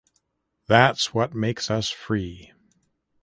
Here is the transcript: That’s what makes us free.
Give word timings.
That’s 0.65 1.13
what 1.13 1.35
makes 1.35 1.69
us 1.69 1.91
free. 1.91 2.51